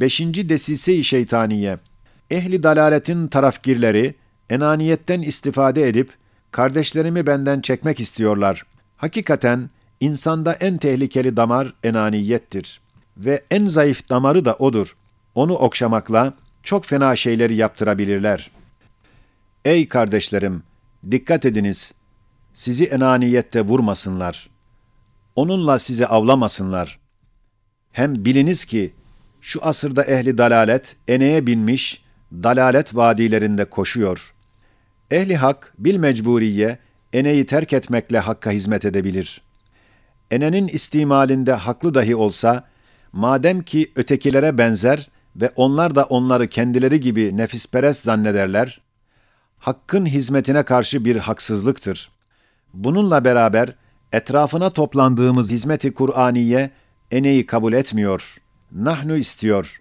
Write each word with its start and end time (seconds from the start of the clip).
Beşinci 0.00 0.48
desise-i 0.48 1.04
şeytaniye. 1.04 1.78
Ehli 2.30 2.62
dalaletin 2.62 3.28
tarafgirleri 3.28 4.14
enaniyetten 4.50 5.22
istifade 5.22 5.88
edip 5.88 6.10
kardeşlerimi 6.50 7.26
benden 7.26 7.60
çekmek 7.60 8.00
istiyorlar. 8.00 8.66
Hakikaten 8.96 9.70
insanda 10.00 10.52
en 10.52 10.78
tehlikeli 10.78 11.36
damar 11.36 11.74
enaniyettir 11.84 12.80
ve 13.16 13.44
en 13.50 13.66
zayıf 13.66 14.08
damarı 14.08 14.44
da 14.44 14.54
odur. 14.54 14.96
Onu 15.34 15.54
okşamakla 15.54 16.34
çok 16.62 16.84
fena 16.84 17.16
şeyleri 17.16 17.54
yaptırabilirler. 17.54 18.50
Ey 19.64 19.88
kardeşlerim, 19.88 20.62
dikkat 21.10 21.46
ediniz. 21.46 21.94
Sizi 22.54 22.84
enaniyette 22.84 23.60
vurmasınlar. 23.60 24.50
Onunla 25.36 25.78
sizi 25.78 26.06
avlamasınlar. 26.06 26.98
Hem 27.92 28.24
biliniz 28.24 28.64
ki 28.64 28.94
şu 29.40 29.64
asırda 29.64 30.04
ehli 30.04 30.38
dalalet 30.38 30.96
eneye 31.08 31.46
binmiş, 31.46 32.02
dalalet 32.32 32.94
vadilerinde 32.94 33.64
koşuyor. 33.64 34.34
Ehli 35.10 35.36
hak 35.36 35.74
bil 35.78 35.96
mecburiye 35.96 36.78
eneyi 37.12 37.46
terk 37.46 37.72
etmekle 37.72 38.18
hakka 38.18 38.50
hizmet 38.50 38.84
edebilir. 38.84 39.42
Enenin 40.30 40.68
istimalinde 40.68 41.52
haklı 41.52 41.94
dahi 41.94 42.16
olsa, 42.16 42.64
madem 43.12 43.62
ki 43.62 43.92
ötekilere 43.96 44.58
benzer 44.58 45.10
ve 45.36 45.50
onlar 45.56 45.94
da 45.94 46.04
onları 46.04 46.46
kendileri 46.46 47.00
gibi 47.00 47.36
nefisperest 47.36 48.04
zannederler, 48.04 48.80
hakkın 49.58 50.06
hizmetine 50.06 50.62
karşı 50.62 51.04
bir 51.04 51.16
haksızlıktır. 51.16 52.10
Bununla 52.74 53.24
beraber 53.24 53.74
etrafına 54.12 54.70
toplandığımız 54.70 55.50
hizmeti 55.50 55.94
Kur'aniye 55.94 56.70
eneyi 57.10 57.46
kabul 57.46 57.72
etmiyor. 57.72 58.36
Nahnu 58.72 59.16
istiyor. 59.16 59.80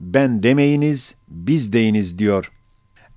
Ben 0.00 0.42
demeyiniz, 0.42 1.14
biz 1.28 1.72
deyiniz 1.72 2.18
diyor. 2.18 2.52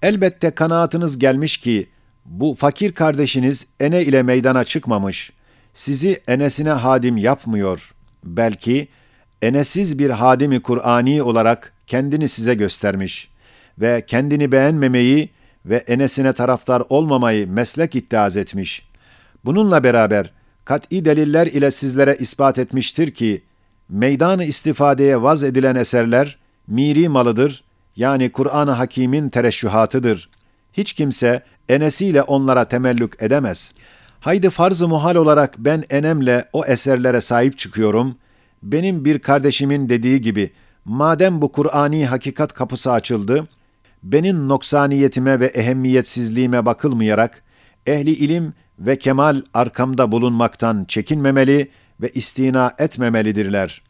Elbette 0.01 0.51
kanaatınız 0.51 1.19
gelmiş 1.19 1.57
ki 1.57 1.89
bu 2.25 2.55
fakir 2.55 2.91
kardeşiniz 2.91 3.67
ene 3.79 4.03
ile 4.03 4.23
meydana 4.23 4.63
çıkmamış. 4.63 5.31
Sizi 5.73 6.21
enesine 6.27 6.71
hadim 6.71 7.17
yapmıyor. 7.17 7.93
Belki 8.23 8.87
enesiz 9.41 9.99
bir 9.99 10.09
hadimi 10.09 10.61
Kur'ani 10.61 11.23
olarak 11.23 11.73
kendini 11.87 12.29
size 12.29 12.53
göstermiş 12.53 13.29
ve 13.79 14.05
kendini 14.07 14.51
beğenmemeyi 14.51 15.29
ve 15.65 15.75
enesine 15.75 16.33
taraftar 16.33 16.83
olmamayı 16.89 17.47
meslek 17.47 17.95
iddiaz 17.95 18.37
etmiş. 18.37 18.89
Bununla 19.45 19.83
beraber 19.83 20.31
kat'i 20.65 21.05
deliller 21.05 21.47
ile 21.47 21.71
sizlere 21.71 22.15
ispat 22.19 22.57
etmiştir 22.57 23.11
ki, 23.11 23.43
meydanı 23.89 24.45
istifadeye 24.45 25.21
vaz 25.21 25.43
edilen 25.43 25.75
eserler, 25.75 26.37
miri 26.67 27.09
malıdır, 27.09 27.63
yani 27.95 28.31
Kur'an-ı 28.31 28.71
Hakîm'in 28.71 29.29
tereşühatıdır. 29.29 30.29
Hiç 30.73 30.93
kimse 30.93 31.43
enesiyle 31.69 32.21
onlara 32.21 32.65
temellük 32.65 33.21
edemez. 33.21 33.73
Haydi 34.19 34.49
farz-ı 34.49 34.87
muhal 34.87 35.15
olarak 35.15 35.55
ben 35.57 35.83
enemle 35.89 36.49
o 36.53 36.65
eserlere 36.65 37.21
sahip 37.21 37.57
çıkıyorum. 37.57 38.15
Benim 38.63 39.05
bir 39.05 39.19
kardeşimin 39.19 39.89
dediği 39.89 40.21
gibi, 40.21 40.51
madem 40.85 41.41
bu 41.41 41.51
Kur'ani 41.51 42.05
hakikat 42.05 42.53
kapısı 42.53 42.91
açıldı, 42.91 43.47
benim 44.03 44.49
noksaniyetime 44.49 45.39
ve 45.39 45.45
ehemmiyetsizliğime 45.45 46.65
bakılmayarak, 46.65 47.43
ehli 47.85 48.11
ilim 48.11 48.53
ve 48.79 48.97
kemal 48.97 49.41
arkamda 49.53 50.11
bulunmaktan 50.11 50.85
çekinmemeli 50.87 51.71
ve 52.01 52.09
istina 52.09 52.71
etmemelidirler. 52.79 53.81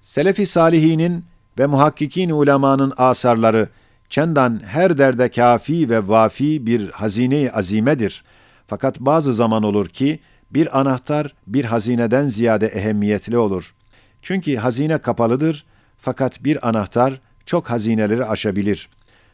Selefi 0.00 0.46
salihinin 0.46 1.24
ve 1.58 1.66
muhakkikin 1.66 2.30
ulemanın 2.30 2.92
asarları 2.96 3.68
çendan 4.08 4.60
her 4.66 4.98
derde 4.98 5.30
kafi 5.30 5.90
ve 5.90 6.08
vafi 6.08 6.66
bir 6.66 6.90
hazine-i 6.90 7.50
azimedir. 7.50 8.22
Fakat 8.66 9.00
bazı 9.00 9.32
zaman 9.32 9.62
olur 9.62 9.88
ki 9.88 10.20
bir 10.50 10.80
anahtar 10.80 11.34
bir 11.46 11.64
hazineden 11.64 12.26
ziyade 12.26 12.66
ehemmiyetli 12.66 13.38
olur. 13.38 13.74
Çünkü 14.22 14.56
hazine 14.56 14.98
kapalıdır 14.98 15.64
fakat 15.98 16.44
bir 16.44 16.68
anahtar 16.68 17.20
çok 17.46 17.70
hazineleri 17.70 18.24
aşabilir. 18.24 18.88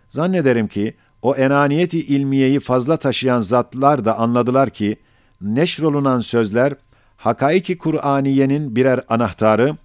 Zannederim 0.08 0.69
ki 0.69 0.94
o 1.22 1.34
enaniyeti 1.34 1.98
ilmiyeyi 1.98 2.60
fazla 2.60 2.97
taşıyan 2.97 3.41
zatlar 3.41 4.04
da 4.04 4.19
anladılar 4.19 4.70
ki 4.70 4.97
neşrolunan 5.41 6.20
sözler 6.20 6.75
hakaiki 7.18 7.78
Kur'aniyenin 7.78 8.76
birer 8.76 9.00
anahtarı 9.08 9.76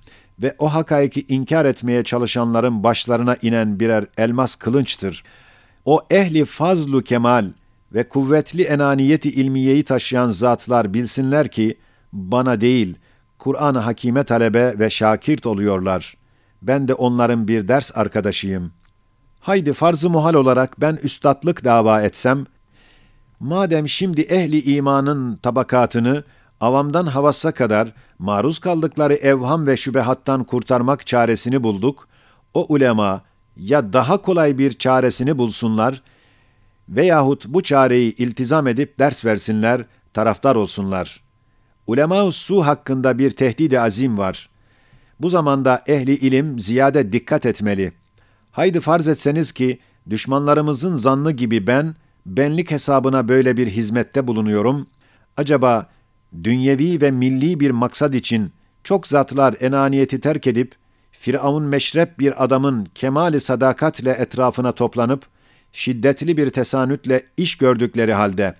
ve 0.41 0.55
o 0.59 0.73
hakaiki 0.73 1.25
inkar 1.27 1.66
etmeye 1.66 2.03
çalışanların 2.03 2.83
başlarına 2.83 3.35
inen 3.41 3.79
birer 3.79 4.05
elmas 4.17 4.55
kılınçtır. 4.55 5.23
O 5.85 5.99
ehli 6.09 6.45
fazlu 6.45 7.03
kemal 7.03 7.45
ve 7.93 8.09
kuvvetli 8.09 8.63
enaniyeti 8.63 9.29
ilmiyeyi 9.29 9.83
taşıyan 9.83 10.31
zatlar 10.31 10.93
bilsinler 10.93 11.47
ki 11.47 11.77
bana 12.13 12.61
değil 12.61 12.95
Kur'an-ı 13.38 13.79
Hakime 13.79 14.23
talebe 14.23 14.79
ve 14.79 14.89
şakirt 14.89 15.45
oluyorlar. 15.45 16.17
Ben 16.61 16.88
de 16.88 16.93
onların 16.93 17.47
bir 17.47 17.67
ders 17.67 17.97
arkadaşıyım. 17.97 18.72
Haydi 19.39 19.73
farz-ı 19.73 20.09
muhal 20.09 20.33
olarak 20.33 20.81
ben 20.81 20.99
üstatlık 21.03 21.63
dava 21.63 22.01
etsem, 22.01 22.45
madem 23.39 23.89
şimdi 23.89 24.22
ehli 24.22 24.75
imanın 24.75 25.35
tabakatını 25.35 26.23
avamdan 26.63 27.06
havassa 27.06 27.51
kadar 27.51 27.94
maruz 28.19 28.59
kaldıkları 28.59 29.13
evham 29.13 29.68
ve 29.68 29.78
şübehattan 29.78 30.44
kurtarmak 30.44 31.07
çaresini 31.07 31.63
bulduk, 31.63 32.07
o 32.53 32.66
ulema 32.69 33.22
ya 33.57 33.94
daha 33.94 34.18
kolay 34.18 34.57
bir 34.57 34.72
çaresini 34.72 35.38
bulsunlar 35.38 36.03
veyahut 36.90 37.46
bu 37.47 37.63
çareyi 37.63 38.16
iltizam 38.16 38.68
edip 38.68 39.00
ders 39.00 39.25
versinler, 39.25 39.85
taraftar 40.13 40.56
olsunlar. 40.56 41.23
Ulema-u 41.88 42.31
su 42.31 42.66
hakkında 42.66 43.18
bir 43.18 43.31
tehdidi 43.31 43.79
azim 43.79 44.18
var. 44.18 44.50
Bu 45.19 45.29
zamanda 45.29 45.84
ehli 45.88 46.13
ilim 46.13 46.59
ziyade 46.59 47.12
dikkat 47.12 47.46
etmeli. 47.46 47.94
Haydi 48.52 48.79
farz 48.79 49.07
etseniz 49.07 49.52
ki 49.52 49.79
düşmanlarımızın 50.09 50.96
zannı 50.96 51.31
gibi 51.31 51.68
ben 51.68 51.96
benlik 52.25 52.72
hesabına 52.72 53.28
böyle 53.28 53.57
bir 53.57 53.68
hizmette 53.68 54.28
bulunuyorum. 54.28 54.88
Acaba 55.38 55.90
dünyevi 56.44 57.01
ve 57.01 57.11
milli 57.11 57.59
bir 57.59 57.71
maksat 57.71 58.16
için 58.16 58.51
çok 58.83 59.07
zatlar 59.07 59.55
enaniyeti 59.59 60.19
terk 60.19 60.47
edip 60.47 60.75
Firavun 61.11 61.63
meşrep 61.63 62.19
bir 62.19 62.44
adamın 62.44 62.88
kemali 62.95 63.39
sadakatle 63.39 64.11
etrafına 64.11 64.72
toplanıp 64.72 65.25
şiddetli 65.72 66.38
bir 66.38 66.49
tesanütle 66.49 67.22
iş 67.38 67.57
gördükleri 67.57 68.13
halde 68.13 68.55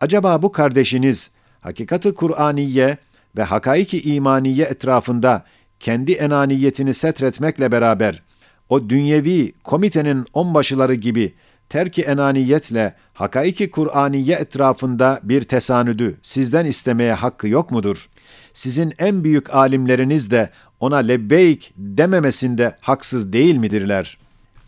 acaba 0.00 0.42
bu 0.42 0.52
kardeşiniz 0.52 1.30
hakikati 1.60 2.14
Kur'aniye 2.14 2.96
ve 3.36 3.42
hakaiki 3.42 4.14
imaniye 4.14 4.66
etrafında 4.66 5.44
kendi 5.80 6.12
enaniyetini 6.12 6.94
setretmekle 6.94 7.72
beraber 7.72 8.22
o 8.68 8.90
dünyevi 8.90 9.52
komitenin 9.64 10.26
onbaşıları 10.32 10.94
gibi 10.94 11.34
terki 11.70 12.02
enaniyetle 12.02 12.94
hakaiki 13.14 13.70
Kur'aniye 13.70 14.36
etrafında 14.36 15.20
bir 15.22 15.42
tesanüdü 15.42 16.18
sizden 16.22 16.64
istemeye 16.64 17.12
hakkı 17.12 17.48
yok 17.48 17.70
mudur? 17.70 18.08
Sizin 18.52 18.92
en 18.98 19.24
büyük 19.24 19.54
alimleriniz 19.54 20.30
de 20.30 20.50
ona 20.80 20.96
lebbeyk 20.96 21.72
dememesinde 21.76 22.76
haksız 22.80 23.32
değil 23.32 23.56
midirler? 23.56 24.18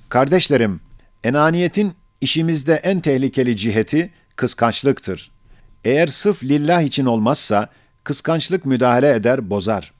Kardeşlerim, 0.08 0.80
enaniyetin 1.24 1.92
işimizde 2.20 2.74
en 2.74 3.00
tehlikeli 3.00 3.56
ciheti 3.56 4.10
kıskançlıktır. 4.36 5.30
Eğer 5.84 6.06
sırf 6.06 6.42
lillah 6.42 6.82
için 6.82 7.06
olmazsa 7.06 7.68
kıskançlık 8.04 8.66
müdahale 8.66 9.10
eder, 9.14 9.50
bozar. 9.50 9.92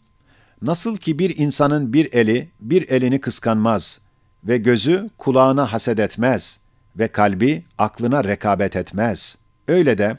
Nasıl 0.62 0.96
ki 0.96 1.18
bir 1.18 1.38
insanın 1.38 1.92
bir 1.92 2.12
eli 2.12 2.50
bir 2.60 2.88
elini 2.88 3.20
kıskanmaz 3.20 4.00
ve 4.44 4.59
gözü 4.59 5.10
kulağına 5.18 5.72
haset 5.72 5.98
etmez 6.00 6.61
ve 6.98 7.09
kalbi 7.09 7.65
aklına 7.78 8.24
rekabet 8.24 8.77
etmez. 8.77 9.39
Öyle 9.68 9.98
de 9.98 10.18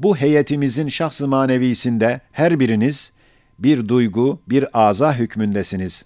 bu 0.00 0.16
heyetimizin 0.16 0.88
şahsı 0.88 1.28
manevisinde 1.28 2.20
her 2.32 2.60
biriniz 2.60 3.12
bir 3.58 3.88
duygu, 3.88 4.40
bir 4.48 4.66
aza 4.72 5.14
hükmündesiniz. 5.14 6.04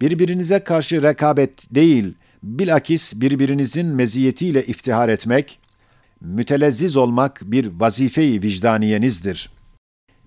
Birbirinize 0.00 0.64
karşı 0.64 1.02
rekabet 1.02 1.74
değil, 1.74 2.14
bilakis 2.42 3.20
birbirinizin 3.20 3.86
meziyetiyle 3.86 4.66
iftihar 4.66 5.08
etmek, 5.08 5.60
mütelezziz 6.20 6.96
olmak 6.96 7.40
bir 7.44 7.66
vazife-i 7.66 8.42
vicdaniyenizdir. 8.42 9.50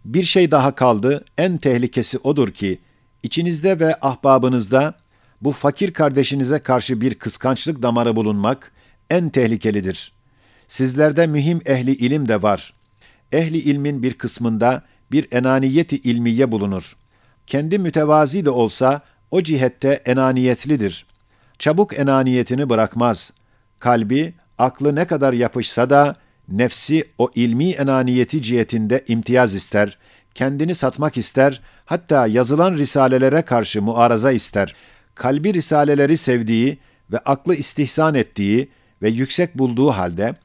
Bir 0.06 0.24
şey 0.24 0.52
daha 0.52 0.76
kaldı, 0.76 1.26
en 1.38 1.58
tehlikesi 1.58 2.18
odur 2.18 2.52
ki, 2.52 2.80
içinizde 3.24 3.80
ve 3.80 3.96
ahbabınızda 4.02 4.94
bu 5.42 5.52
fakir 5.52 5.94
kardeşinize 5.94 6.60
karşı 6.60 7.02
bir 7.02 7.16
kıskançlık 7.16 7.82
damarı 7.82 8.16
bulunmak 8.16 8.72
en 9.10 9.30
tehlikelidir. 9.30 10.12
Sizlerde 10.68 11.28
mühim 11.28 11.62
ehli 11.66 11.92
ilim 11.92 12.28
de 12.28 12.42
var. 12.42 12.74
Ehli 13.31 13.57
ilmin 13.57 14.04
bir 14.04 14.13
kısmında 14.13 14.81
bir 15.12 15.28
enaniyeti 15.31 15.98
ilmiye 15.98 16.52
bulunur. 16.52 16.96
Kendi 17.48 17.80
mütevazi 17.80 18.46
de 18.46 18.50
olsa 18.50 19.02
o 19.31 19.42
cihette 19.42 20.02
enaniyetlidir. 20.06 21.06
çabuk 21.60 22.00
enaniyetini 22.00 22.69
bırakmaz. 22.69 23.34
Kalbi, 23.80 24.34
aklı 24.57 24.96
ne 24.96 25.06
kadar 25.06 25.34
yapışsa 25.34 25.90
da 25.90 26.16
nefsi 26.50 27.04
o 27.18 27.30
ilmi 27.36 27.69
enaniyeti 27.69 28.42
cihetinde 28.42 29.04
imtiyaz 29.08 29.56
ister, 29.56 29.98
kendini 30.34 30.75
satmak 30.75 31.18
ister, 31.18 31.62
hatta 31.86 32.28
yazılan 32.28 32.74
risalelere 32.74 33.42
karşı 33.42 33.81
muaraza 33.81 34.31
ister. 34.31 34.75
Kalbi 35.16 35.54
risaleleri 35.54 36.18
sevdiği 36.18 36.78
ve 37.12 37.18
aklı 37.18 37.56
istihsan 37.56 38.16
ettiği 38.16 38.69
ve 39.02 39.10
yüksek 39.10 39.58
bulduğu 39.58 39.92
halde, 39.92 40.36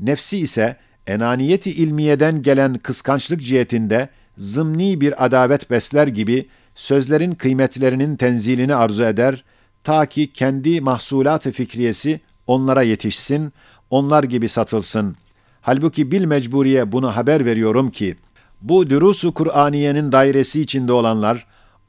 nefsi 0.00 0.38
ise 0.38 0.76
enaniyeti 1.06 1.70
ilmiyeden 1.70 2.42
gelen 2.42 2.74
kıskançlık 2.74 3.42
cihetinde 3.42 4.08
zımni 4.36 5.00
bir 5.00 5.24
adavet 5.24 5.70
besler 5.70 6.06
gibi 6.06 6.48
sözlerin 6.74 7.32
kıymetlerinin 7.32 8.16
tenzilini 8.16 8.74
arzu 8.74 9.04
eder, 9.04 9.44
ta 9.84 10.06
ki 10.06 10.32
kendi 10.32 10.80
mahsulat-ı 10.80 11.52
fikriyesi 11.52 12.20
onlara 12.46 12.82
yetişsin, 12.82 13.52
onlar 13.90 14.24
gibi 14.24 14.48
satılsın. 14.48 15.16
Halbuki 15.60 16.12
bil 16.12 16.24
mecburiye 16.24 16.92
bunu 16.92 17.16
haber 17.16 17.44
veriyorum 17.44 17.90
ki, 17.90 18.16
bu 18.62 18.90
dürus-u 18.90 19.34
Kur'aniyenin 19.34 20.12
dairesi 20.12 20.60
içinde 20.60 20.92
olanlar, 20.92 21.46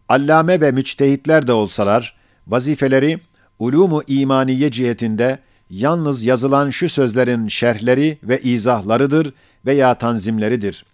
allame 0.09 0.61
ve 0.61 0.71
müçtehitler 0.71 1.47
de 1.47 1.53
olsalar, 1.53 2.15
vazifeleri 2.47 3.19
ulumu 3.59 4.01
imaniye 4.07 4.71
cihetinde 4.71 5.39
yalnız 5.71 6.23
yazılan 6.23 6.69
şu 6.69 6.89
sözlerin 6.89 7.47
şerhleri 7.47 8.17
ve 8.23 8.41
izahlarıdır 8.41 9.33
veya 9.65 9.95
tanzimleridir. 9.95 10.85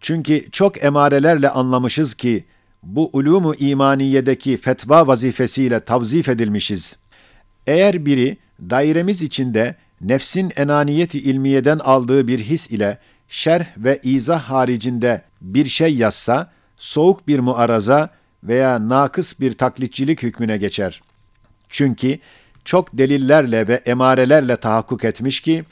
Çünkü 0.00 0.50
çok 0.50 0.84
emarelerle 0.84 1.50
anlamışız 1.50 2.14
ki 2.14 2.44
bu 2.82 3.10
ulumu 3.12 3.54
imaniyedeki 3.54 4.56
fetva 4.56 5.06
vazifesiyle 5.06 5.80
tavzif 5.80 6.28
edilmişiz. 6.28 6.96
Eğer 7.66 8.06
biri 8.06 8.36
dairemiz 8.60 9.22
içinde 9.22 9.76
nefsin 10.00 10.52
enaniyeti 10.56 11.18
ilmiyeden 11.18 11.78
aldığı 11.78 12.28
bir 12.28 12.38
his 12.40 12.70
ile 12.70 12.98
şerh 13.28 13.66
ve 13.76 14.00
izah 14.02 14.42
haricinde 14.42 15.22
bir 15.40 15.66
şey 15.66 15.94
yazsa, 15.94 16.52
soğuk 16.76 17.28
bir 17.28 17.38
muaraza 17.38 18.10
veya 18.44 18.88
nakıs 18.88 19.40
bir 19.40 19.52
taklitçilik 19.52 20.22
hükmüne 20.22 20.56
geçer. 20.56 21.02
Çünkü 21.68 22.18
çok 22.64 22.98
delillerle 22.98 23.68
ve 23.68 23.74
emarelerle 23.74 24.56
tahakkuk 24.56 25.04
etmiş 25.04 25.40
ki, 25.40 25.64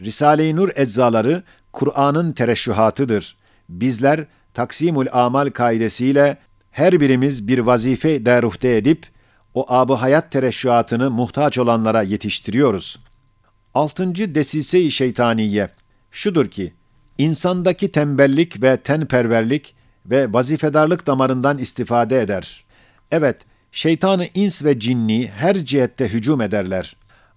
Risale-i 0.00 0.56
Nur 0.56 0.68
eczaları 0.74 1.42
Kur'an'ın 1.72 2.32
tereşühatıdır. 2.32 3.36
Bizler 3.68 4.24
taksimul 4.54 5.06
amal 5.12 5.50
kaidesiyle 5.50 6.36
her 6.70 7.00
birimiz 7.00 7.48
bir 7.48 7.58
vazife 7.58 8.26
deruhte 8.26 8.76
edip, 8.76 9.06
o 9.54 9.72
abu 9.72 10.02
hayat 10.02 10.32
tereşühatını 10.32 11.10
muhtaç 11.10 11.58
olanlara 11.58 12.02
yetiştiriyoruz. 12.02 12.98
Altıncı 13.74 14.34
desise-i 14.34 14.90
şeytaniye 14.90 15.68
şudur 16.10 16.48
ki, 16.48 16.72
insandaki 17.18 17.92
tembellik 17.92 18.62
ve 18.62 18.76
tenperverlik 18.76 19.74
ve 20.06 20.32
vazifedarlık 20.32 21.06
damarından 21.06 21.58
istifade 21.58 22.20
eder. 22.20 22.64
Evet, 23.10 23.36
şeytanı 23.72 24.26
ins 24.34 24.64
ve 24.64 24.80
cinni 24.80 25.30
her 25.36 25.64
cihette 25.64 26.08
hücum 26.08 26.40
ederler. 26.40 26.96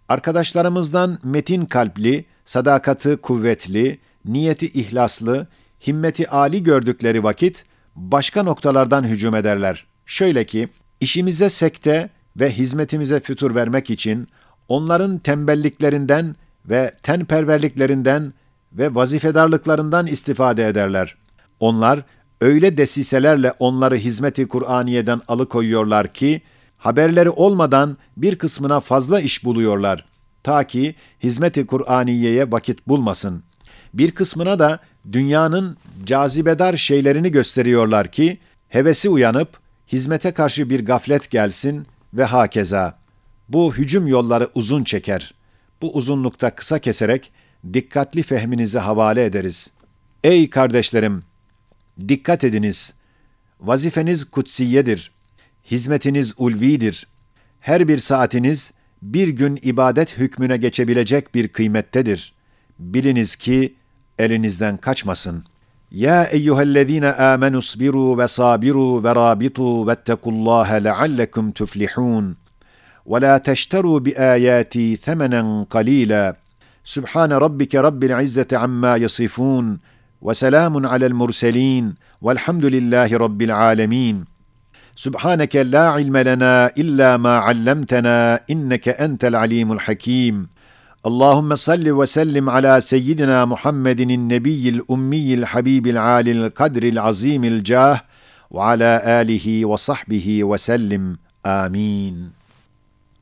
Arkadaşlarımızdan 0.09 1.19
metin 1.23 1.65
kalpli, 1.65 2.25
sadakati 2.45 3.17
kuvvetli, 3.17 3.99
niyeti 4.25 4.65
ihlaslı, 4.65 5.47
himmeti 5.87 6.29
âli 6.29 6.63
gördükleri 6.63 7.23
vakit 7.23 7.65
başka 7.95 8.43
noktalardan 8.43 9.03
hücum 9.03 9.35
ederler. 9.35 9.85
Şöyle 10.05 10.45
ki, 10.45 10.69
işimize 10.99 11.49
sekte 11.49 12.09
ve 12.39 12.51
hizmetimize 12.51 13.19
fütur 13.19 13.55
vermek 13.55 13.89
için 13.89 14.27
onların 14.67 15.17
tembelliklerinden 15.17 16.35
ve 16.65 16.91
tenperverliklerinden 17.03 18.33
ve 18.73 18.95
vazifedarlıklarından 18.95 20.07
istifade 20.07 20.67
ederler. 20.67 21.15
Onlar 21.59 22.03
öyle 22.41 22.77
desiselerle 22.77 23.53
onları 23.59 23.95
hizmeti 23.95 24.47
Kur'aniye'den 24.47 25.21
alıkoyuyorlar 25.27 26.13
ki, 26.13 26.41
haberleri 26.77 27.29
olmadan 27.29 27.97
bir 28.17 28.35
kısmına 28.35 28.79
fazla 28.79 29.19
iş 29.19 29.43
buluyorlar. 29.43 30.05
Ta 30.43 30.63
ki 30.63 30.95
hizmeti 31.23 31.65
Kur'aniye'ye 31.65 32.51
vakit 32.51 32.87
bulmasın. 32.87 33.43
Bir 33.93 34.11
kısmına 34.11 34.59
da 34.59 34.79
dünyanın 35.11 35.77
cazibedar 36.05 36.75
şeylerini 36.75 37.31
gösteriyorlar 37.31 38.11
ki, 38.11 38.39
hevesi 38.69 39.09
uyanıp, 39.09 39.57
hizmete 39.87 40.31
karşı 40.31 40.69
bir 40.69 40.85
gaflet 40.85 41.31
gelsin 41.31 41.87
ve 42.13 42.23
hakeza. 42.23 42.99
Bu 43.49 43.75
hücum 43.75 44.07
yolları 44.07 44.49
uzun 44.55 44.83
çeker. 44.83 45.33
Bu 45.81 45.93
uzunlukta 45.93 46.55
kısa 46.55 46.79
keserek, 46.79 47.31
dikkatli 47.73 48.23
fehminizi 48.23 48.79
havale 48.79 49.25
ederiz. 49.25 49.71
Ey 50.23 50.49
kardeşlerim! 50.49 51.23
Dikkat 52.07 52.43
ediniz. 52.43 52.93
Vazifeniz 53.59 54.23
kutsiyedir. 54.23 55.11
Hizmetiniz 55.71 56.33
ulvidir. 56.37 57.07
Her 57.59 57.87
bir 57.87 57.97
saatiniz 57.97 58.73
bir 59.01 59.27
gün 59.27 59.59
ibadet 59.61 60.17
hükmüne 60.17 60.57
geçebilecek 60.57 61.35
bir 61.35 61.47
kıymettedir. 61.47 62.33
Biliniz 62.79 63.35
ki 63.35 63.75
elinizden 64.17 64.77
kaçmasın. 64.77 65.45
Ya 65.91 66.23
eyyühellezine 66.23 67.13
amenu 67.13 67.61
sabiru 67.61 68.17
ve 68.17 68.27
sabiru 68.27 69.03
ve 69.03 69.15
rabitu 69.15 69.87
vettekullaha 69.87 70.75
leallekum 70.75 71.51
tuflihun. 71.51 72.37
Ve 73.07 73.21
la 73.21 73.39
teşteru 73.39 74.05
bi 74.05 74.19
ayati 74.19 74.97
themenen 74.97 75.65
qalila. 75.65 76.35
Sübhane 76.83 77.33
rabbike 77.33 77.83
rabbil 77.83 78.23
izzeti 78.23 78.57
amma. 78.57 78.97
وسلام 80.25 80.85
على 80.85 81.05
المرسلين 81.05 81.93
والحمد 82.21 82.65
لله 82.65 83.17
رب 83.17 83.41
العالمين. 83.41 84.25
سبحانك 84.95 85.55
لا 85.55 85.89
علم 85.89 86.17
لنا 86.17 86.71
إلا 86.77 87.17
ما 87.17 87.37
علمتنا 87.37 88.39
إنك 88.49 88.89
أنت 88.89 89.25
العليم 89.25 89.71
الحكيم. 89.71 90.47
اللهم 91.05 91.55
صل 91.55 91.91
وسلم 91.91 92.49
على 92.49 92.81
سيدنا 92.81 93.45
محمد 93.45 94.01
النبي 94.01 94.69
الأمي 94.69 95.33
الحبيب 95.33 95.87
العالي 95.87 96.31
القدر 96.31 96.83
العظيم 96.83 97.43
الجاه 97.43 98.01
وعلى 98.51 99.01
آله 99.21 99.65
وصحبه 99.65 100.43
وسلم. 100.43 101.17
آمين. 101.45 102.15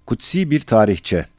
Kutsi 0.08 0.52
bir 0.52 0.60
tarihçe 0.62 1.33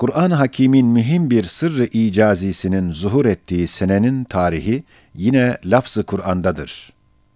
Kur'an-ı 0.00 0.34
Hakîm'in 0.34 0.86
mühim 0.86 1.30
bir 1.30 1.44
sırrı 1.44 1.84
icazisinin 1.84 2.90
zuhur 2.90 3.26
ettiği 3.26 3.68
senenin 3.68 4.24
tarihi 4.24 4.84
yine 5.14 5.58
lafz-ı 5.64 6.02
Kur'an'dadır. 6.02 6.92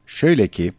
Şöyle 0.07 0.49
ki, 0.49 0.73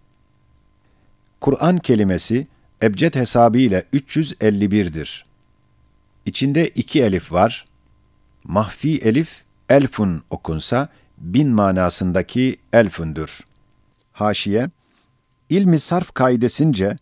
Kur'an 1.42 1.78
kelimesi 1.78 2.48
ebced 2.82 3.16
hesabı 3.16 3.58
ile 3.58 3.84
351'dir. 3.94 5.26
İçinde 6.26 6.68
iki 6.68 7.04
elif 7.04 7.32
var. 7.32 7.66
Mahfi 8.44 8.98
elif 8.98 9.44
elfun 9.70 10.24
okunsa 10.30 10.90
bin 11.18 11.50
manasındaki 11.50 12.58
elfündür. 12.74 13.40
Haşiye, 14.14 14.70
ilmi 15.50 15.80
sarf 15.80 16.14
kaidesince 16.14 16.98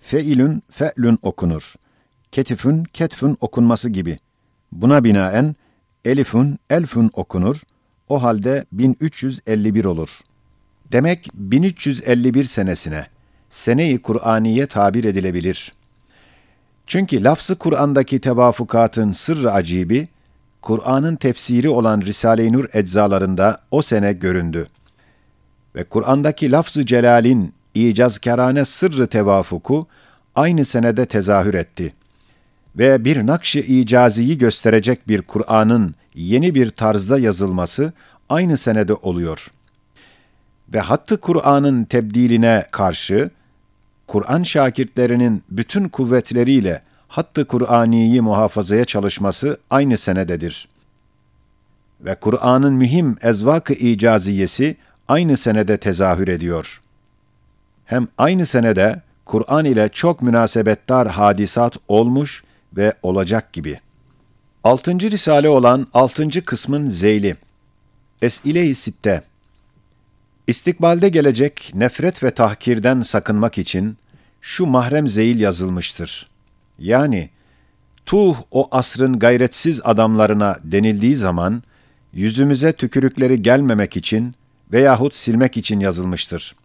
feilün 0.00 0.62
fe'lün 0.70 1.18
okunur. 1.22 1.74
Ketifün 2.32 2.84
ketfün 2.84 3.36
okunması 3.40 3.88
gibi. 3.90 4.18
Buna 4.72 5.04
binaen 5.04 5.56
elifun 6.04 6.58
elfun 6.70 7.10
okunur. 7.12 7.62
O 8.08 8.22
halde 8.22 8.64
1351 8.72 9.84
olur. 9.84 10.20
Demek 10.92 11.28
1351 11.34 12.44
senesine 12.44 13.06
sene-i 13.50 14.02
Kur'aniye 14.02 14.66
tabir 14.66 15.04
edilebilir. 15.04 15.72
Çünkü 16.86 17.24
lafzı 17.24 17.58
Kur'an'daki 17.58 18.20
tevafukatın 18.20 19.12
sırrı 19.12 19.52
acibi, 19.52 20.08
Kur'an'ın 20.62 21.16
tefsiri 21.16 21.68
olan 21.68 22.00
Risale-i 22.00 22.52
Nur 22.52 22.64
eczalarında 22.72 23.60
o 23.70 23.82
sene 23.82 24.12
göründü. 24.12 24.68
Ve 25.76 25.84
Kur'an'daki 25.84 26.50
lafzı 26.52 26.86
celalin 26.86 27.54
icazkarane 27.74 28.64
sırrı 28.64 29.06
tevafuku 29.06 29.86
aynı 30.34 30.64
senede 30.64 31.06
tezahür 31.06 31.54
etti 31.54 31.94
ve 32.78 33.04
bir 33.04 33.26
nakş-ı 33.26 33.58
icaziyi 33.58 34.38
gösterecek 34.38 35.08
bir 35.08 35.22
Kur'an'ın 35.22 35.94
yeni 36.14 36.54
bir 36.54 36.70
tarzda 36.70 37.18
yazılması 37.18 37.92
aynı 38.28 38.56
senede 38.56 38.94
oluyor. 38.94 39.50
Ve 40.72 40.80
hattı 40.80 41.20
Kur'an'ın 41.20 41.84
tebdiline 41.84 42.66
karşı, 42.70 43.30
Kur'an 44.06 44.42
şakirtlerinin 44.42 45.42
bütün 45.50 45.88
kuvvetleriyle 45.88 46.82
hattı 47.08 47.44
Kur'aniyi 47.44 48.20
muhafazaya 48.20 48.84
çalışması 48.84 49.58
aynı 49.70 49.96
senededir. 49.96 50.68
Ve 52.00 52.14
Kur'an'ın 52.14 52.74
mühim 52.74 53.16
ezvak-ı 53.22 53.72
icaziyesi 53.72 54.76
aynı 55.08 55.36
senede 55.36 55.76
tezahür 55.76 56.28
ediyor. 56.28 56.80
Hem 57.84 58.08
aynı 58.18 58.46
senede 58.46 59.02
Kur'an 59.24 59.64
ile 59.64 59.88
çok 59.88 60.22
münasebettar 60.22 61.08
hadisat 61.08 61.76
olmuş 61.88 62.42
ve 62.76 62.94
olacak 63.02 63.52
gibi. 63.52 63.80
Altıncı 64.64 65.10
risale 65.10 65.48
olan 65.48 65.86
altıncı 65.94 66.44
kısmın 66.44 66.88
zeyli. 66.88 67.36
Esile-i 68.22 68.74
Sitte. 68.74 69.22
İstikbalde 70.46 71.08
gelecek 71.08 71.70
nefret 71.74 72.22
ve 72.22 72.30
tahkirden 72.30 73.02
sakınmak 73.02 73.58
için 73.58 73.96
şu 74.40 74.66
mahrem 74.66 75.08
zeyil 75.08 75.40
yazılmıştır. 75.40 76.28
Yani, 76.78 77.30
tuh 78.06 78.36
o 78.50 78.68
asrın 78.70 79.18
gayretsiz 79.18 79.80
adamlarına 79.84 80.56
denildiği 80.64 81.16
zaman, 81.16 81.62
yüzümüze 82.12 82.72
tükürükleri 82.72 83.42
gelmemek 83.42 83.96
için 83.96 84.34
veyahut 84.72 85.14
silmek 85.14 85.56
için 85.56 85.80
yazılmıştır. 85.80 86.56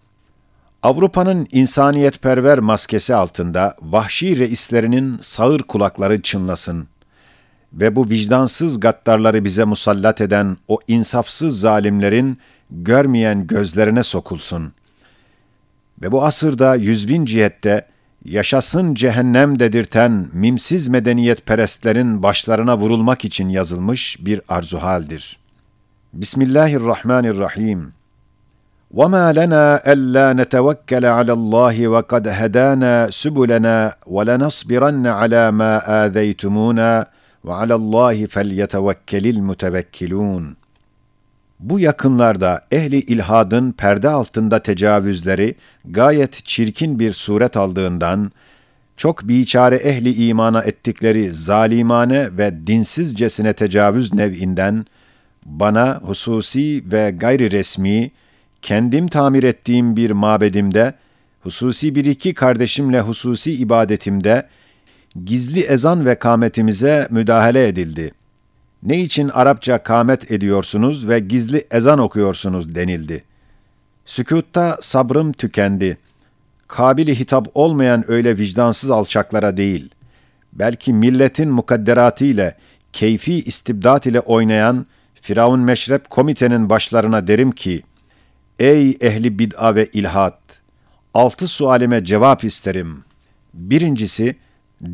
Avrupa'nın 0.84 1.48
insaniyetperver 1.52 2.60
maskesi 2.60 3.16
altında 3.16 3.76
vahşi 3.82 4.40
reislerinin 4.40 5.18
sağır 5.22 5.60
kulakları 5.60 6.22
çınlasın 6.22 6.88
ve 7.74 7.96
bu 7.96 8.10
vicdansız 8.10 8.80
gaddarları 8.80 9.46
bize 9.46 9.64
musallat 9.64 10.22
eden 10.22 10.58
o 10.68 10.78
insafsız 10.88 11.60
zalimlerin 11.60 12.38
görmeyen 12.72 13.48
gözlerine 13.48 14.04
sokulsun. 14.04 14.74
Ve 16.02 16.12
bu 16.12 16.24
asırda 16.26 16.76
yüzbin 16.76 17.26
cihette 17.26 17.88
yaşasın 18.26 18.96
cehennem 18.96 19.60
dedirten 19.60 20.28
mimsiz 20.34 20.88
medeniyet 20.88 21.46
perestlerin 21.46 22.24
başlarına 22.24 22.78
vurulmak 22.78 23.26
için 23.26 23.50
yazılmış 23.50 24.18
bir 24.20 24.42
arzuhaldir. 24.48 25.40
Bismillahirrahmanirrahim. 26.14 27.94
وما 28.93 29.33
لنا 29.33 29.93
الا 29.93 30.33
نتوكل 30.33 31.05
على 31.05 31.33
الله 31.33 31.89
وقد 31.89 32.29
هدانا 32.29 33.11
سبلنا 33.11 33.95
ولنصبرن 34.07 35.07
على 35.07 35.51
ما 35.51 36.07
اذيتمونا 36.07 37.07
وعلى 37.45 37.75
الله 37.75 38.27
فليتوكل 38.27 39.27
المتوكلون 39.27 40.57
Bu 41.61 41.81
yakınlarda 41.81 42.67
ehli 42.73 43.01
ilhadın 43.01 43.73
perde 43.73 44.09
altında 44.09 44.59
tecavüzleri 44.59 45.55
gayet 45.85 46.45
çirkin 46.45 46.99
bir 46.99 47.13
suret 47.13 47.57
aldığından, 47.57 48.33
çok 48.97 49.29
biçare 49.29 49.77
ehli 49.77 50.27
imana 50.29 50.63
ettikleri 50.63 51.31
zalimane 51.31 52.39
ve 52.39 52.67
dinsizcesine 52.67 53.53
tecavüz 53.53 54.15
nev'inden, 54.15 54.87
bana 55.47 56.01
hususi 56.05 56.85
ve 56.93 57.11
gayri 57.11 57.51
resmi, 57.51 58.11
kendim 58.64 59.08
tamir 59.08 59.44
ettiğim 59.44 59.96
bir 59.96 60.12
mabedimde, 60.12 60.94
hususi 61.42 61.96
bir 61.96 62.06
iki 62.06 62.34
kardeşimle 62.34 63.02
hususi 63.02 63.54
ibadetimde, 63.54 64.48
gizli 65.26 65.60
ezan 65.60 66.06
ve 66.06 66.16
kametimize 66.16 67.08
müdahale 67.10 67.68
edildi. 67.68 68.12
Ne 68.84 69.00
için 69.00 69.30
Arapça 69.30 69.84
kamet 69.84 70.32
ediyorsunuz 70.32 71.08
ve 71.08 71.20
gizli 71.20 71.68
ezan 71.72 72.00
okuyorsunuz 72.00 72.76
denildi. 72.76 73.24
Sükutta 74.06 74.78
sabrım 74.82 75.34
tükendi. 75.34 75.98
Kabili 76.68 77.20
hitap 77.20 77.48
olmayan 77.54 78.12
öyle 78.12 78.38
vicdansız 78.38 78.90
alçaklara 78.90 79.58
değil, 79.58 79.90
belki 80.54 80.94
milletin 80.94 81.50
mukadderatı 81.50 82.26
ile, 82.26 82.56
keyfi 82.94 83.34
istibdat 83.34 84.06
ile 84.06 84.20
oynayan 84.20 84.86
Firavun 85.22 85.60
Meşrep 85.60 86.10
komitenin 86.10 86.70
başlarına 86.70 87.28
derim 87.28 87.52
ki, 87.52 87.82
Ey 88.60 88.98
ehli 89.02 89.40
bid'a 89.40 89.76
ve 89.76 89.86
ilhat! 89.86 90.40
Altı 91.14 91.48
sualime 91.48 92.06
cevap 92.06 92.44
isterim. 92.44 93.04
Birincisi, 93.54 94.36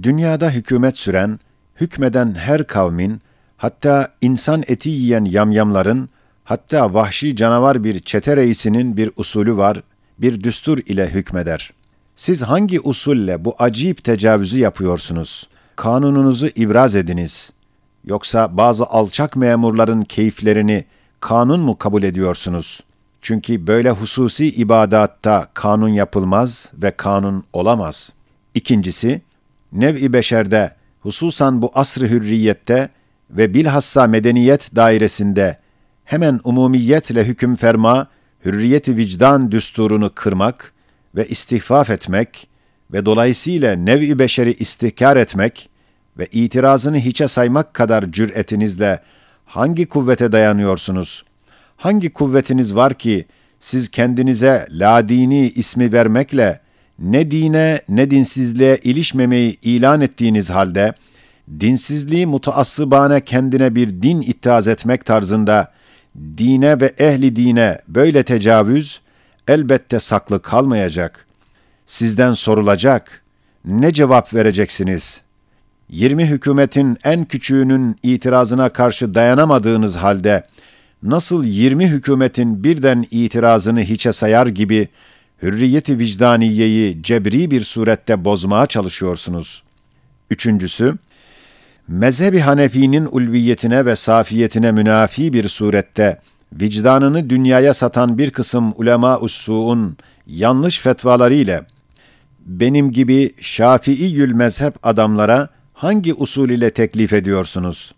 dünyada 0.04 0.50
hükümet 0.50 0.98
süren, 0.98 1.40
hükmeden 1.76 2.34
her 2.34 2.64
kavmin, 2.64 3.22
hatta 3.58 4.14
insan 4.22 4.64
eti 4.68 4.90
yiyen 4.90 5.26
yamyamların, 5.26 6.10
hatta 6.44 6.94
vahşi 6.94 7.36
canavar 7.36 7.84
bir 7.84 8.00
çete 8.00 8.38
reisinin 8.38 8.98
bir 8.98 9.12
usulü 9.16 9.58
var, 9.58 9.84
bir 10.18 10.44
düstur 10.44 10.78
ile 10.86 11.10
hükmeder. 11.10 11.72
Siz 12.16 12.42
hangi 12.42 12.80
usulle 12.80 13.46
bu 13.46 13.56
acayip 13.60 14.04
tecavüzü 14.04 14.60
yapıyorsunuz? 14.60 15.50
Kanununuzu 15.76 16.48
ibraz 16.48 16.96
ediniz. 16.96 17.52
Yoksa 18.06 18.58
bazı 18.58 18.86
alçak 18.86 19.36
memurların 19.36 20.02
keyiflerini 20.02 20.86
kanun 21.20 21.60
mu 21.60 21.78
kabul 21.78 22.04
ediyorsunuz?'' 22.04 22.89
Çünkü 23.22 23.68
böyle 23.68 23.90
hususi 23.92 24.48
ibadatta 24.50 25.50
kanun 25.54 25.90
yapılmaz 25.90 26.72
ve 26.74 26.92
kanun 26.92 27.44
olamaz. 27.54 28.14
İkincisi, 28.56 29.22
nev-i 29.72 30.14
beşerde, 30.14 30.76
hususan 31.00 31.62
bu 31.62 31.72
asr-ı 31.74 32.08
hürriyette 32.08 32.90
ve 33.30 33.54
bilhassa 33.54 34.08
medeniyet 34.08 34.76
dairesinde 34.76 35.58
hemen 36.04 36.40
umumiyetle 36.44 37.26
hüküm 37.26 37.56
ferma, 37.56 38.08
hürriyeti 38.46 38.98
vicdan 38.98 39.52
düsturunu 39.52 40.12
kırmak 40.16 40.74
ve 41.16 41.28
istihfaf 41.28 41.90
etmek 41.90 42.50
ve 42.94 43.06
dolayısıyla 43.06 43.76
nev-i 43.76 44.20
beşeri 44.20 44.54
istihkar 44.54 45.18
etmek 45.18 45.70
ve 46.18 46.28
itirazını 46.32 46.98
hiçe 46.98 47.28
saymak 47.28 47.74
kadar 47.74 48.12
cüretinizle 48.12 49.00
hangi 49.46 49.86
kuvvete 49.86 50.32
dayanıyorsunuz?'' 50.32 51.29
Hangi 51.80 52.10
kuvvetiniz 52.10 52.76
var 52.76 52.94
ki 52.94 53.26
siz 53.60 53.90
kendinize 53.92 54.68
ladini 54.72 55.48
ismi 55.48 55.94
vermekle 55.94 56.60
ne 57.00 57.32
dine 57.32 57.82
ne 57.90 58.12
dinsizliğe 58.12 58.78
ilişmemeyi 58.78 59.58
ilan 59.62 60.02
ettiğiniz 60.02 60.50
halde, 60.50 60.94
dinsizliği 61.60 62.28
mutaassıbane 62.28 63.22
kendine 63.22 63.76
bir 63.76 64.02
din 64.02 64.22
ittihaz 64.22 64.68
etmek 64.68 65.06
tarzında, 65.06 65.72
dine 66.38 66.82
ve 66.82 66.94
ehli 67.00 67.36
dine 67.36 67.82
böyle 67.88 68.24
tecavüz, 68.24 69.02
elbette 69.48 70.00
saklı 70.00 70.42
kalmayacak. 70.42 71.28
Sizden 71.86 72.34
sorulacak. 72.34 73.24
Ne 73.66 73.94
cevap 73.94 74.34
vereceksiniz? 74.34 75.22
20 75.90 76.26
hükümetin 76.26 76.98
en 77.04 77.26
küçüğünün 77.26 77.96
itirazına 78.04 78.70
karşı 78.70 79.14
dayanamadığınız 79.14 79.96
halde, 79.96 80.44
nasıl 81.04 81.44
20 81.44 81.88
hükümetin 81.88 82.64
birden 82.64 83.06
itirazını 83.12 83.82
hiçe 83.82 84.14
sayar 84.14 84.48
gibi 84.48 84.88
hürriyeti 85.42 86.00
vicdaniyeyi 86.00 87.04
cebri 87.04 87.52
bir 87.52 87.62
surette 87.62 88.26
bozmaya 88.26 88.66
çalışıyorsunuz. 88.66 89.64
Üçüncüsü, 90.30 90.96
mezhebi 91.88 92.40
Hanefi'nin 92.40 93.08
ulviyetine 93.12 93.86
ve 93.86 93.96
safiyetine 93.96 94.72
münafi 94.72 95.34
bir 95.34 95.50
surette 95.50 96.22
vicdanını 96.54 97.30
dünyaya 97.30 97.74
satan 97.74 98.18
bir 98.18 98.32
kısım 98.32 98.74
ulema-ussu'un 98.76 99.98
yanlış 100.28 100.80
fetvaları 100.80 101.34
ile 101.34 101.62
benim 102.46 102.92
gibi 102.92 103.34
Şafii 103.42 104.28
mezhep 104.28 104.74
adamlara 104.84 105.50
hangi 105.74 106.14
usul 106.14 106.50
ile 106.50 106.72
teklif 106.72 107.14
ediyorsunuz? 107.14 107.94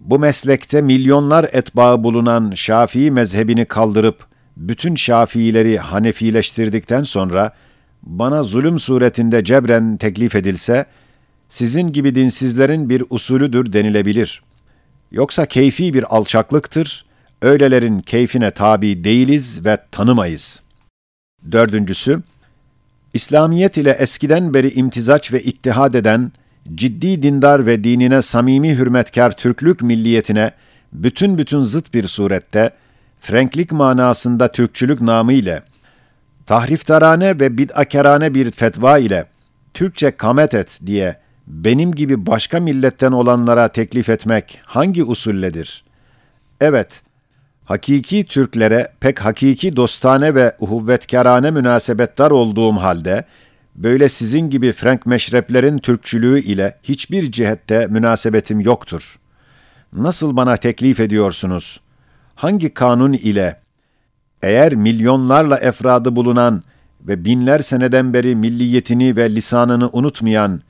Bu 0.00 0.18
meslekte 0.18 0.80
milyonlar 0.80 1.46
etbaı 1.52 2.04
bulunan 2.04 2.52
Şafii 2.54 3.10
mezhebini 3.10 3.64
kaldırıp 3.64 4.26
bütün 4.56 4.94
Şafiileri 4.94 5.78
Hanefileştirdikten 5.78 7.02
sonra 7.02 7.52
bana 8.02 8.42
zulüm 8.42 8.78
suretinde 8.78 9.44
cebren 9.44 9.96
teklif 9.96 10.34
edilse 10.34 10.86
sizin 11.48 11.92
gibi 11.92 12.14
dinsizlerin 12.14 12.90
bir 12.90 13.04
usulüdür 13.10 13.72
denilebilir. 13.72 14.42
Yoksa 15.12 15.46
keyfi 15.46 15.94
bir 15.94 16.16
alçaklıktır. 16.16 17.04
Öylelerin 17.42 18.00
keyfine 18.00 18.50
tabi 18.50 19.04
değiliz 19.04 19.64
ve 19.64 19.78
tanımayız. 19.90 20.60
Dördüncüsü, 21.52 22.22
İslamiyet 23.14 23.76
ile 23.76 23.90
eskiden 23.90 24.54
beri 24.54 24.70
imtizaç 24.70 25.32
ve 25.32 25.42
ittihad 25.42 25.94
eden 25.94 26.32
ciddi 26.74 27.22
dindar 27.22 27.66
ve 27.66 27.84
dinine 27.84 28.22
samimi 28.22 28.76
hürmetkar 28.76 29.36
Türklük 29.36 29.82
milliyetine 29.82 30.52
bütün 30.92 31.38
bütün 31.38 31.60
zıt 31.60 31.94
bir 31.94 32.08
surette, 32.08 32.70
Franklik 33.20 33.72
manasında 33.72 34.52
Türkçülük 34.52 35.00
namı 35.00 35.32
ile, 35.32 35.62
tahriftarane 36.46 37.40
ve 37.40 37.58
bid'akerane 37.58 38.34
bir 38.34 38.50
fetva 38.50 38.98
ile, 38.98 39.24
Türkçe 39.74 40.10
kamet 40.10 40.54
et 40.54 40.80
diye 40.86 41.16
benim 41.46 41.92
gibi 41.92 42.26
başka 42.26 42.60
milletten 42.60 43.12
olanlara 43.12 43.68
teklif 43.68 44.08
etmek 44.08 44.60
hangi 44.66 45.04
usulledir? 45.04 45.84
Evet, 46.60 47.02
hakiki 47.64 48.24
Türklere 48.24 48.92
pek 49.00 49.20
hakiki 49.20 49.76
dostane 49.76 50.34
ve 50.34 50.56
uhuvvetkarane 50.60 51.50
münasebetler 51.50 52.30
olduğum 52.30 52.72
halde, 52.72 53.24
böyle 53.82 54.08
sizin 54.08 54.50
gibi 54.50 54.72
Frank 54.72 55.06
meşreplerin 55.06 55.78
Türkçülüğü 55.78 56.40
ile 56.40 56.78
hiçbir 56.82 57.32
cihette 57.32 57.86
münasebetim 57.86 58.60
yoktur. 58.60 59.18
Nasıl 59.92 60.36
bana 60.36 60.56
teklif 60.56 61.00
ediyorsunuz? 61.00 61.80
Hangi 62.34 62.74
kanun 62.74 63.12
ile? 63.12 63.60
Eğer 64.42 64.74
milyonlarla 64.74 65.58
efradı 65.58 66.16
bulunan 66.16 66.62
ve 67.00 67.24
binler 67.24 67.60
seneden 67.60 68.14
beri 68.14 68.36
milliyetini 68.36 69.16
ve 69.16 69.34
lisanını 69.34 69.90
unutmayan 69.92 70.62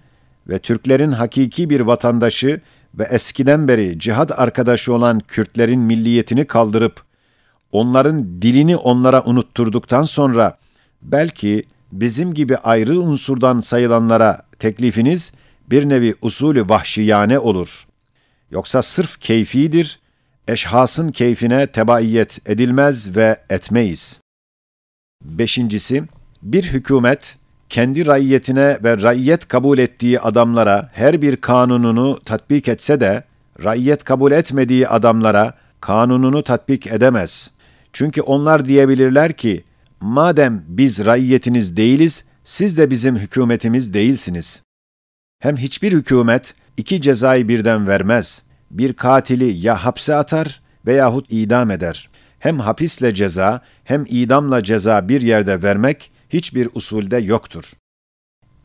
ve 0.49 0.59
Türklerin 0.59 1.13
hakiki 1.13 1.71
bir 1.71 1.81
vatandaşı 1.81 2.61
ve 2.95 3.05
eskiden 3.05 3.69
beri 3.69 3.99
cihad 3.99 4.31
arkadaşı 4.37 4.95
olan 4.95 5.21
Kürtlerin 5.21 5.81
milliyetini 5.81 6.47
kaldırıp 6.47 7.03
onların 7.73 8.43
dilini 8.43 8.77
onlara 8.77 9.23
unutturduktan 9.25 10.05
sonra 10.05 10.59
belki 11.03 11.65
bizim 11.93 12.35
gibi 12.35 12.57
ayrı 12.57 13.01
unsurdan 13.01 13.61
sayılanlara 13.61 14.39
teklifiniz 14.59 15.33
bir 15.71 15.89
nevi 15.89 16.15
usulü 16.23 16.69
vahşiyane 16.69 17.39
olur. 17.39 17.87
Yoksa 18.51 18.83
sırf 18.83 19.21
keyfidir, 19.21 20.01
eşhasın 20.49 21.11
keyfine 21.11 21.67
tebaiyet 21.67 22.49
edilmez 22.49 23.17
ve 23.17 23.37
etmeyiz. 23.51 24.21
Beşincisi, 25.25 26.05
bir 26.43 26.65
hükümet 26.65 27.37
kendi 27.69 28.07
raiyetine 28.07 28.79
ve 28.85 29.03
raiyet 29.03 29.49
kabul 29.49 29.79
ettiği 29.79 30.21
adamlara 30.21 30.91
her 30.93 31.23
bir 31.23 31.37
kanununu 31.37 32.19
tatbik 32.25 32.69
etse 32.69 33.01
de, 33.01 33.25
raiyet 33.65 34.05
kabul 34.05 34.33
etmediği 34.33 34.89
adamlara 34.89 35.55
kanununu 35.81 36.43
tatbik 36.43 36.87
edemez. 36.87 37.51
Çünkü 37.93 38.21
onlar 38.21 38.67
diyebilirler 38.67 39.33
ki, 39.33 39.65
madem 40.01 40.65
biz 40.69 41.07
raiyetiniz 41.07 41.77
değiliz, 41.77 42.25
siz 42.45 42.79
de 42.79 42.91
bizim 42.91 43.17
hükümetimiz 43.17 43.95
değilsiniz. 43.95 44.63
Hem 45.39 45.57
hiçbir 45.57 45.93
hükümet 45.93 46.55
iki 46.77 47.03
cezayı 47.03 47.49
birden 47.49 47.87
vermez. 47.87 48.43
Bir 48.71 48.93
katili 48.93 49.67
ya 49.67 49.85
hapse 49.85 50.15
atar 50.15 50.63
veyahut 50.87 51.27
idam 51.33 51.71
eder. 51.71 52.11
Hem 52.39 52.61
hapisle 52.61 53.15
ceza 53.15 53.61
hem 53.85 54.05
idamla 54.09 54.63
ceza 54.63 55.09
bir 55.09 55.23
yerde 55.23 55.63
vermek 55.63 56.11
hiçbir 56.29 56.69
usulde 56.75 57.17
yoktur. 57.17 57.65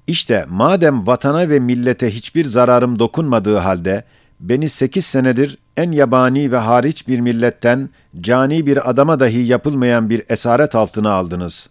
İşte 0.08 0.46
madem 0.50 1.08
vatana 1.08 1.50
ve 1.50 1.60
millete 1.60 2.16
hiçbir 2.16 2.46
zararım 2.46 3.00
dokunmadığı 3.00 3.58
halde 3.58 4.04
beni 4.44 4.70
sekiz 4.70 5.06
senedir 5.06 5.58
en 5.78 5.92
yabani 5.92 6.52
ve 6.52 6.58
hariç 6.58 7.08
bir 7.08 7.20
milletten 7.20 7.90
cani 8.22 8.66
bir 8.66 8.90
adama 8.90 9.20
dahi 9.20 9.46
yapılmayan 9.46 10.10
bir 10.10 10.24
esaret 10.30 10.76
altına 10.76 11.12
aldınız. 11.12 11.70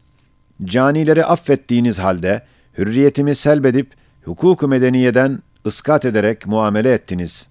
Canileri 0.64 1.24
affettiğiniz 1.24 1.98
halde 1.98 2.42
hürriyetimi 2.78 3.34
selbedip 3.34 3.90
hukuk-u 4.24 4.68
medeniyeden 4.68 5.38
ıskat 5.66 6.04
ederek 6.04 6.46
muamele 6.46 6.92
ettiniz. 6.92 7.46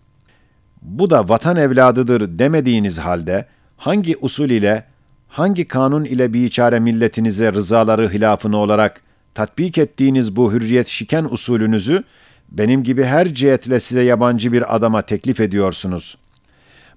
Bu 0.82 1.10
da 1.10 1.30
vatan 1.30 1.56
evladıdır 1.56 2.40
demediğiniz 2.40 3.00
halde 3.00 3.46
hangi 3.78 4.18
usul 4.22 4.50
ile, 4.50 4.84
hangi 5.28 5.68
kanun 5.68 6.06
ile 6.06 6.34
biçare 6.34 6.80
milletinize 6.80 7.54
rızaları 7.54 8.10
hilafını 8.10 8.58
olarak 8.58 9.02
tatbik 9.34 9.78
ettiğiniz 9.78 10.36
bu 10.36 10.54
hürriyet 10.54 10.88
şiken 10.88 11.24
usulünüzü 11.24 12.04
benim 12.52 12.84
gibi 12.84 13.04
her 13.04 13.34
cihetle 13.34 13.80
size 13.80 14.02
yabancı 14.02 14.52
bir 14.52 14.76
adama 14.76 15.02
teklif 15.02 15.40
ediyorsunuz. 15.40 16.18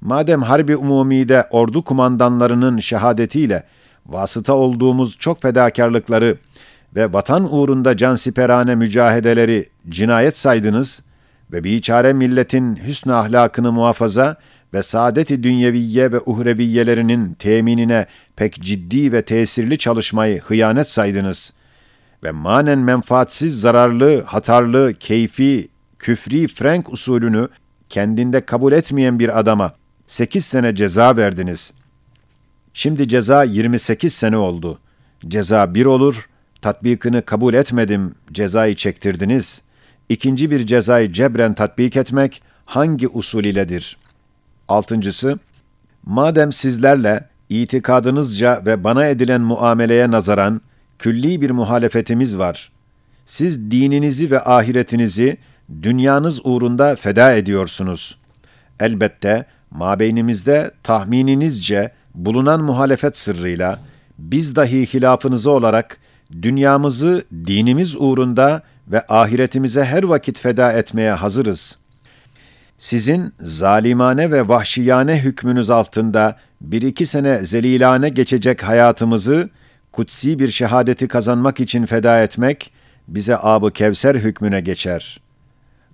Madem 0.01 0.43
harbi 0.43 0.77
umumide 0.77 1.47
ordu 1.51 1.85
kumandanlarının 1.85 2.79
şehadetiyle 2.79 3.65
vasıta 4.07 4.53
olduğumuz 4.53 5.19
çok 5.19 5.43
fedakarlıkları 5.43 6.37
ve 6.97 7.13
vatan 7.13 7.55
uğrunda 7.55 7.97
cansiperane 7.97 8.75
mücahedeleri 8.75 9.69
cinayet 9.89 10.39
saydınız 10.39 11.03
ve 11.53 11.65
biçare 11.65 12.13
milletin 12.13 12.77
hüsnü 12.77 13.13
ahlakını 13.13 13.73
muhafaza 13.73 14.37
ve 14.75 14.83
saadeti 14.83 15.43
dünyeviye 15.43 16.13
ve 16.13 16.21
uhreviyelerinin 16.27 17.35
teminine 17.35 18.07
pek 18.37 18.63
ciddi 18.63 19.13
ve 19.13 19.23
tesirli 19.23 19.79
çalışmayı 19.79 20.41
hıyanet 20.41 20.89
saydınız 20.89 21.53
ve 22.25 22.31
manen 22.31 22.79
menfaatsiz 22.79 23.61
zararlı, 23.61 24.23
hatarlı, 24.23 24.95
keyfi, 24.95 25.69
küfri 25.99 26.49
Frank 26.49 26.93
usulünü 26.93 27.49
kendinde 27.89 28.47
kabul 28.47 28.73
etmeyen 28.73 29.19
bir 29.19 29.39
adama 29.39 29.73
8 30.07 30.45
sene 30.45 30.75
ceza 30.77 31.17
verdiniz. 31.17 31.73
Şimdi 32.73 33.09
ceza 33.09 33.45
28 33.45 34.15
sene 34.15 34.37
oldu. 34.37 34.79
Ceza 35.29 35.75
bir 35.75 35.87
olur, 35.87 36.29
tatbikini 36.63 37.23
kabul 37.23 37.55
etmedim, 37.55 38.15
cezayı 38.33 38.77
çektirdiniz. 38.77 39.63
İkinci 40.09 40.51
bir 40.51 40.67
cezayı 40.67 41.13
cebren 41.13 41.55
tatbik 41.55 41.97
etmek 41.97 42.43
hangi 42.65 43.09
usul 43.09 43.45
iledir? 43.45 43.97
Altıncısı, 44.69 45.39
madem 46.07 46.53
sizlerle 46.53 47.29
itikadınızca 47.49 48.63
ve 48.67 48.85
bana 48.85 49.07
edilen 49.07 49.41
muameleye 49.41 50.11
nazaran 50.11 50.61
külli 50.99 51.41
bir 51.41 51.51
muhalefetimiz 51.51 52.39
var. 52.39 52.73
Siz 53.27 53.71
dininizi 53.71 54.31
ve 54.31 54.45
ahiretinizi 54.45 55.37
dünyanız 55.83 56.47
uğrunda 56.47 56.97
feda 56.97 57.33
ediyorsunuz. 57.33 58.19
Elbette 58.81 59.45
mabeynimizde 59.71 60.71
tahmininizce 60.83 61.93
bulunan 62.15 62.61
muhalefet 62.61 63.19
sırrıyla 63.19 63.79
biz 64.19 64.57
dahi 64.57 64.87
hilafınızı 64.87 65.51
olarak 65.51 65.99
dünyamızı 66.43 67.25
dinimiz 67.45 67.97
uğrunda 67.97 68.63
ve 68.89 69.03
ahiretimize 69.09 69.85
her 69.85 70.03
vakit 70.03 70.41
feda 70.41 70.73
etmeye 70.73 71.13
hazırız. 71.13 71.79
Sizin 72.79 73.35
zalimane 73.41 74.31
ve 74.31 74.49
vahşiyane 74.49 75.23
hükmünüz 75.23 75.71
altında 75.71 76.37
bir 76.61 76.83
iki 76.83 77.07
sene 77.07 77.39
zelilane 77.39 78.09
geçecek 78.09 78.63
hayatımızı 78.63 79.51
kutsi 79.95 80.39
bir 80.39 80.51
şehadeti 80.51 81.09
kazanmak 81.09 81.61
için 81.61 81.87
feda 81.87 82.23
etmek 82.23 82.73
bize 83.09 83.37
abı 83.41 83.71
Kevser 83.71 84.15
hükmüne 84.15 84.61
geçer. 84.61 85.21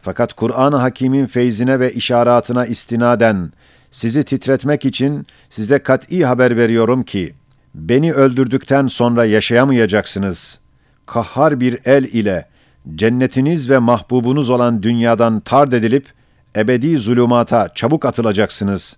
Fakat 0.03 0.33
Kur'an-ı 0.33 0.77
Hakîm'in 0.77 1.27
feyzine 1.27 1.81
ve 1.81 1.93
işaratına 1.93 2.67
istinaden 2.67 3.53
sizi 3.91 4.25
titretmek 4.25 4.85
için 4.85 5.27
size 5.51 5.79
kat'î 5.79 6.27
haber 6.27 6.57
veriyorum 6.57 7.03
ki 7.03 7.35
beni 7.75 8.13
öldürdükten 8.13 8.87
sonra 8.87 9.25
yaşayamayacaksınız. 9.25 10.61
Kahhar 11.07 11.61
bir 11.61 11.79
el 11.85 12.05
ile 12.05 12.49
cennetiniz 12.95 13.71
ve 13.71 13.79
mahbubunuz 13.79 14.51
olan 14.51 14.83
dünyadan 14.83 15.41
tard 15.41 15.73
edilip 15.73 16.13
ebedi 16.57 16.99
zulümata 16.99 17.69
çabuk 17.75 18.05
atılacaksınız. 18.05 18.97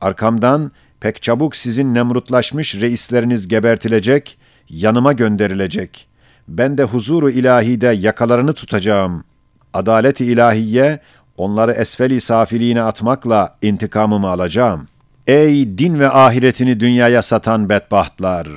Arkamdan 0.00 0.72
pek 1.02 1.22
çabuk 1.22 1.56
sizin 1.56 1.94
nemrutlaşmış 1.94 2.74
reisleriniz 2.74 3.48
gebertilecek, 3.48 4.38
yanıma 4.68 5.12
gönderilecek. 5.12 6.08
Ben 6.48 6.78
de 6.78 6.82
huzuru 6.82 7.30
ilahide 7.30 7.86
yakalarını 7.86 8.52
tutacağım. 8.52 9.24
Adalet-i 9.72 10.24
ilahiye 10.24 11.00
onları 11.36 11.72
esfel-i 11.72 12.20
safiliğine 12.20 12.82
atmakla 12.82 13.56
intikamımı 13.62 14.28
alacağım. 14.28 14.86
Ey 15.26 15.78
din 15.78 15.98
ve 15.98 16.10
ahiretini 16.10 16.80
dünyaya 16.80 17.22
satan 17.22 17.68
bedbahtlar! 17.68 18.48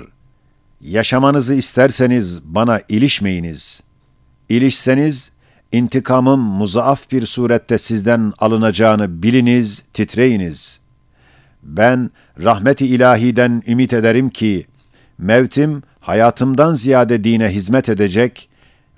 Yaşamanızı 0.81 1.53
isterseniz 1.53 2.43
bana 2.43 2.79
ilişmeyiniz. 2.89 3.83
İlişseniz, 4.49 5.31
intikamım 5.71 6.39
muzaaf 6.39 7.11
bir 7.11 7.25
surette 7.25 7.77
sizden 7.77 8.33
alınacağını 8.37 9.23
biliniz, 9.23 9.83
titreyiniz. 9.93 10.79
Ben 11.63 12.11
rahmeti 12.42 12.86
ilahiden 12.86 13.62
ümit 13.68 13.92
ederim 13.92 14.28
ki, 14.28 14.66
mevtim 15.18 15.82
hayatımdan 16.00 16.74
ziyade 16.74 17.24
dine 17.24 17.48
hizmet 17.48 17.88
edecek 17.88 18.48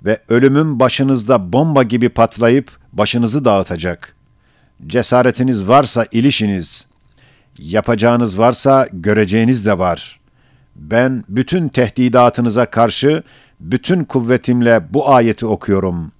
ve 0.05 0.19
ölümüm 0.29 0.79
başınızda 0.79 1.53
bomba 1.53 1.83
gibi 1.83 2.09
patlayıp 2.09 2.71
başınızı 2.93 3.45
dağıtacak. 3.45 4.15
Cesaretiniz 4.87 5.67
varsa 5.67 6.05
ilişiniz. 6.11 6.87
Yapacağınız 7.59 8.39
varsa 8.39 8.87
göreceğiniz 8.93 9.65
de 9.65 9.79
var. 9.79 10.19
Ben 10.75 11.23
bütün 11.29 11.69
tehdidatınıza 11.69 12.65
karşı 12.65 13.23
bütün 13.59 14.03
kuvvetimle 14.03 14.93
bu 14.93 15.09
ayeti 15.09 15.45
okuyorum. 15.45 16.11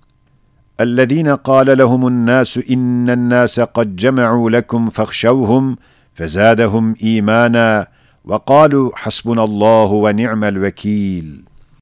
اَلَّذ۪ينَ 0.80 1.30
قَالَ 1.50 1.68
لَهُمُ 1.82 2.04
النَّاسُ 2.12 2.52
اِنَّ 2.76 3.08
النَّاسَ 3.18 3.56
قَدْ 3.78 3.88
جَمَعُوا 4.04 4.48
لَكُمْ 4.58 4.90
فَاخْشَوْهُمْ 4.90 5.78
فَزَادَهُمْ 6.19 6.95
اِيمَانًا 7.03 7.87
وَقَالُوا 8.25 8.91
حَسْبُنَ 8.95 9.39
اللّٰهُ 9.39 9.93
وَنِعْمَ 9.93 10.45
الْوَكِيلُ. 10.45 11.48